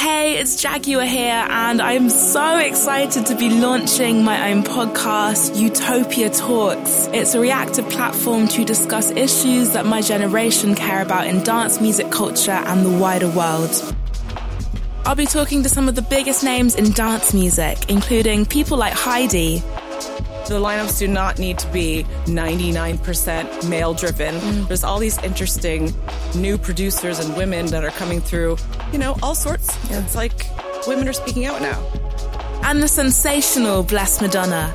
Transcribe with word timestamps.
Hey, 0.00 0.38
it's 0.38 0.56
Jaguar 0.56 1.04
here, 1.04 1.46
and 1.50 1.82
I'm 1.82 2.08
so 2.08 2.56
excited 2.56 3.26
to 3.26 3.36
be 3.36 3.50
launching 3.50 4.24
my 4.24 4.50
own 4.50 4.62
podcast, 4.62 5.60
Utopia 5.60 6.30
Talks. 6.30 7.06
It's 7.12 7.34
a 7.34 7.38
reactive 7.38 7.86
platform 7.90 8.48
to 8.48 8.64
discuss 8.64 9.10
issues 9.10 9.74
that 9.74 9.84
my 9.84 10.00
generation 10.00 10.74
care 10.74 11.02
about 11.02 11.26
in 11.26 11.42
dance 11.42 11.82
music 11.82 12.10
culture 12.10 12.50
and 12.50 12.82
the 12.82 12.98
wider 12.98 13.28
world. 13.28 13.94
I'll 15.04 15.14
be 15.14 15.26
talking 15.26 15.62
to 15.64 15.68
some 15.68 15.86
of 15.86 15.96
the 15.96 16.02
biggest 16.02 16.42
names 16.42 16.76
in 16.76 16.92
dance 16.92 17.34
music, 17.34 17.90
including 17.90 18.46
people 18.46 18.78
like 18.78 18.94
Heidi, 18.94 19.62
the 20.46 20.60
lineups 20.60 20.98
do 20.98 21.08
not 21.08 21.38
need 21.38 21.58
to 21.58 21.72
be 21.72 22.04
99% 22.24 23.68
male 23.68 23.94
driven. 23.94 24.34
Mm. 24.34 24.68
There's 24.68 24.84
all 24.84 24.98
these 24.98 25.18
interesting 25.22 25.94
new 26.34 26.58
producers 26.58 27.18
and 27.18 27.36
women 27.36 27.66
that 27.66 27.84
are 27.84 27.90
coming 27.90 28.20
through, 28.20 28.56
you 28.92 28.98
know, 28.98 29.16
all 29.22 29.34
sorts. 29.34 29.68
Yeah. 29.90 30.02
It's 30.04 30.14
like 30.14 30.46
women 30.86 31.08
are 31.08 31.12
speaking 31.12 31.46
out 31.46 31.60
now. 31.60 31.80
And 32.62 32.82
the 32.82 32.88
sensational 32.88 33.82
Blessed 33.82 34.22
Madonna. 34.22 34.74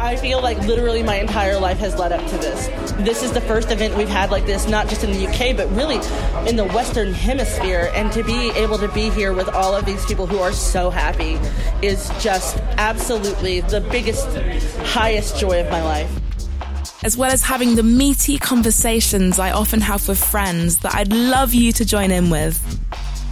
I 0.00 0.14
feel 0.14 0.40
like 0.40 0.58
literally 0.60 1.02
my 1.02 1.16
entire 1.16 1.58
life 1.58 1.78
has 1.78 1.98
led 1.98 2.12
up 2.12 2.24
to 2.30 2.38
this. 2.38 2.68
This 2.98 3.24
is 3.24 3.32
the 3.32 3.40
first 3.40 3.72
event 3.72 3.96
we've 3.96 4.08
had 4.08 4.30
like 4.30 4.46
this, 4.46 4.68
not 4.68 4.88
just 4.88 5.02
in 5.02 5.10
the 5.10 5.26
UK, 5.26 5.56
but 5.56 5.68
really 5.72 5.96
in 6.48 6.54
the 6.54 6.64
Western 6.66 7.12
Hemisphere. 7.12 7.90
And 7.94 8.12
to 8.12 8.22
be 8.22 8.50
able 8.50 8.78
to 8.78 8.86
be 8.88 9.10
here 9.10 9.32
with 9.32 9.48
all 9.48 9.74
of 9.74 9.84
these 9.84 10.06
people 10.06 10.28
who 10.28 10.38
are 10.38 10.52
so 10.52 10.88
happy 10.90 11.36
is 11.84 12.10
just 12.20 12.58
absolutely 12.78 13.60
the 13.62 13.80
biggest, 13.80 14.28
highest 14.86 15.36
joy 15.36 15.60
of 15.60 15.70
my 15.70 15.82
life 15.82 16.10
as 17.04 17.16
well 17.16 17.30
as 17.30 17.42
having 17.42 17.76
the 17.76 17.82
meaty 17.82 18.38
conversations 18.38 19.38
I 19.38 19.52
often 19.52 19.80
have 19.80 20.08
with 20.08 20.22
friends 20.22 20.78
that 20.78 20.96
I'd 20.96 21.12
love 21.12 21.54
you 21.54 21.70
to 21.72 21.84
join 21.84 22.10
in 22.10 22.28
with. 22.28 22.58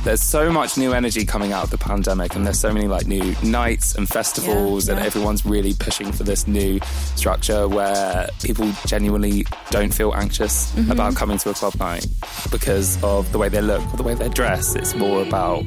There's 0.06 0.22
so 0.22 0.52
much 0.52 0.78
new 0.78 0.92
energy 0.92 1.24
coming 1.24 1.52
out 1.52 1.64
of 1.64 1.70
the 1.70 1.78
pandemic, 1.78 2.36
and 2.36 2.46
there's 2.46 2.60
so 2.60 2.72
many 2.72 2.86
like 2.86 3.08
new 3.08 3.34
nights 3.42 3.96
and 3.96 4.08
festivals, 4.08 4.86
yeah, 4.86 4.92
yeah. 4.92 4.98
and 4.98 5.06
everyone's 5.06 5.44
really 5.44 5.74
pushing 5.74 6.12
for 6.12 6.22
this 6.22 6.46
new 6.46 6.78
structure 7.16 7.66
where 7.66 8.28
people 8.40 8.70
genuinely 8.86 9.44
don't 9.70 9.92
feel 9.92 10.14
anxious 10.14 10.70
mm-hmm. 10.76 10.92
about 10.92 11.16
coming 11.16 11.38
to 11.38 11.50
a 11.50 11.54
club 11.54 11.74
night 11.80 12.06
because 12.52 13.02
of 13.02 13.32
the 13.32 13.38
way 13.38 13.48
they 13.48 13.60
look 13.60 13.82
or 13.92 13.96
the 13.96 14.04
way 14.04 14.14
they 14.14 14.28
dress. 14.28 14.76
It's 14.76 14.94
more 14.94 15.22
about 15.22 15.64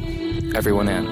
everyone 0.55 0.87
in. 0.87 1.05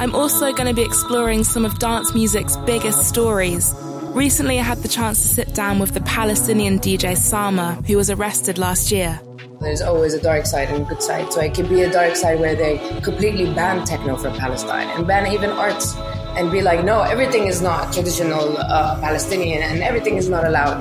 I'm 0.00 0.14
also 0.14 0.50
going 0.54 0.66
to 0.66 0.72
be 0.74 0.82
exploring 0.82 1.44
some 1.44 1.66
of 1.66 1.78
dance 1.78 2.14
music's 2.14 2.56
biggest 2.56 3.06
stories. 3.06 3.74
Recently, 4.14 4.58
I 4.58 4.62
had 4.62 4.78
the 4.78 4.88
chance 4.88 5.20
to 5.20 5.28
sit 5.28 5.54
down 5.54 5.78
with 5.78 5.92
the 5.92 6.00
Palestinian 6.00 6.78
DJ 6.78 7.18
Sama, 7.18 7.74
who 7.86 7.98
was 7.98 8.08
arrested 8.08 8.56
last 8.56 8.90
year. 8.90 9.20
There's 9.60 9.80
always 9.80 10.12
a 10.14 10.20
dark 10.20 10.46
side 10.46 10.68
and 10.68 10.82
a 10.82 10.88
good 10.88 11.02
side. 11.02 11.32
So 11.32 11.40
it 11.40 11.54
could 11.54 11.68
be 11.68 11.82
a 11.82 11.90
dark 11.90 12.14
side 12.14 12.38
where 12.40 12.54
they 12.54 12.78
completely 13.00 13.52
ban 13.54 13.84
techno 13.84 14.16
from 14.16 14.34
Palestine 14.36 14.88
and 14.90 15.06
ban 15.06 15.32
even 15.32 15.50
arts 15.50 15.96
and 16.36 16.52
be 16.52 16.60
like, 16.60 16.84
no, 16.84 17.00
everything 17.00 17.46
is 17.46 17.62
not 17.62 17.92
traditional 17.92 18.58
uh, 18.58 19.00
Palestinian 19.00 19.62
and 19.62 19.82
everything 19.82 20.16
is 20.16 20.28
not 20.28 20.44
allowed. 20.44 20.76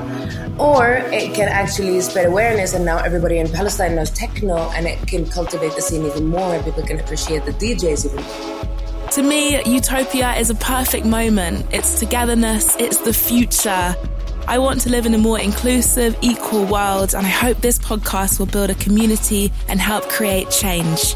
Or 0.59 0.97
it 1.11 1.33
can 1.33 1.47
actually 1.47 2.01
spread 2.01 2.25
awareness 2.27 2.73
and 2.73 2.83
now 2.85 2.97
everybody 2.97 3.37
in 3.37 3.49
Palestine 3.49 3.95
knows 3.95 4.11
techno 4.11 4.57
and 4.71 4.85
it 4.85 5.07
can 5.07 5.25
cultivate 5.29 5.73
the 5.75 5.81
scene 5.81 6.05
even 6.05 6.27
more 6.27 6.55
and 6.55 6.63
people 6.63 6.83
can 6.83 6.99
appreciate 6.99 7.45
the 7.45 7.53
DJs 7.53 8.05
even 8.05 8.23
more. 8.23 9.09
To 9.11 9.23
me, 9.23 9.63
Utopia 9.63 10.33
is 10.35 10.49
a 10.49 10.55
perfect 10.55 11.05
moment. 11.05 11.65
It's 11.71 11.99
togetherness, 11.99 12.75
it's 12.77 12.97
the 12.97 13.13
future. 13.13 13.95
I 14.47 14.59
want 14.59 14.81
to 14.81 14.89
live 14.89 15.07
in 15.07 15.15
a 15.15 15.17
more 15.17 15.39
inclusive, 15.39 16.15
equal 16.21 16.65
world, 16.65 17.15
and 17.15 17.25
I 17.25 17.29
hope 17.29 17.61
this 17.61 17.79
podcast 17.79 18.37
will 18.37 18.45
build 18.45 18.69
a 18.69 18.75
community 18.75 19.51
and 19.67 19.79
help 19.79 20.07
create 20.07 20.51
change. 20.51 21.15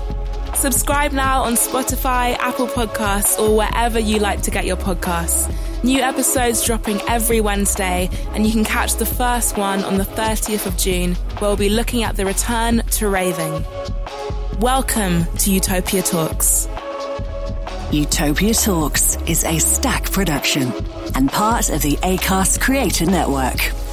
Subscribe 0.55 1.11
now 1.11 1.43
on 1.43 1.53
Spotify, 1.53 2.35
Apple 2.39 2.65
Podcasts, 2.65 3.37
or 3.39 3.55
wherever 3.55 3.99
you 3.99 4.17
like 4.17 4.41
to 4.41 4.51
get 4.51 4.65
your 4.65 4.77
podcasts. 4.77 5.53
New 5.83 6.01
episodes 6.01 6.65
dropping 6.65 6.99
every 7.07 7.39
Wednesday, 7.39 8.09
and 8.33 8.47
you 8.47 8.51
can 8.51 8.65
catch 8.65 8.95
the 8.95 9.05
first 9.05 9.57
one 9.57 9.83
on 9.83 9.99
the 9.99 10.05
30th 10.05 10.65
of 10.65 10.75
June, 10.75 11.13
where 11.37 11.51
we'll 11.51 11.55
be 11.55 11.69
looking 11.69 12.01
at 12.01 12.15
the 12.15 12.25
return 12.25 12.81
to 12.91 13.07
raving. 13.07 13.63
Welcome 14.59 15.25
to 15.37 15.53
Utopia 15.53 16.01
Talks. 16.01 16.67
Utopia 17.91 18.53
Talks 18.53 19.15
is 19.25 19.43
a 19.43 19.57
Stak 19.57 20.11
production 20.11 20.71
and 21.15 21.27
part 21.27 21.71
of 21.71 21.81
the 21.81 21.93
ACAST 22.03 22.61
Creator 22.61 23.07
Network. 23.07 23.88